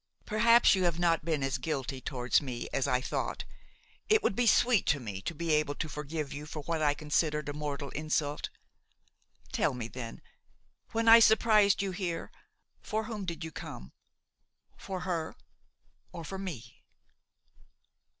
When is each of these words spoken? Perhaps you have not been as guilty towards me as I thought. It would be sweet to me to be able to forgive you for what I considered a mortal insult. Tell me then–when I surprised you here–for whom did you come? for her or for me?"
Perhaps 0.25 0.73
you 0.73 0.83
have 0.85 0.97
not 0.97 1.23
been 1.23 1.43
as 1.43 1.59
guilty 1.59 2.01
towards 2.01 2.41
me 2.41 2.67
as 2.73 2.87
I 2.87 3.01
thought. 3.01 3.43
It 4.09 4.23
would 4.23 4.35
be 4.35 4.47
sweet 4.47 4.87
to 4.87 4.99
me 4.99 5.21
to 5.21 5.35
be 5.35 5.51
able 5.51 5.75
to 5.75 5.87
forgive 5.87 6.33
you 6.33 6.47
for 6.47 6.63
what 6.63 6.81
I 6.81 6.95
considered 6.95 7.47
a 7.49 7.53
mortal 7.53 7.89
insult. 7.91 8.49
Tell 9.51 9.75
me 9.75 9.87
then–when 9.87 11.07
I 11.07 11.19
surprised 11.19 11.83
you 11.83 11.91
here–for 11.91 13.03
whom 13.03 13.25
did 13.25 13.43
you 13.43 13.51
come? 13.51 13.93
for 14.75 15.01
her 15.01 15.35
or 16.11 16.23
for 16.25 16.39
me?" 16.39 16.81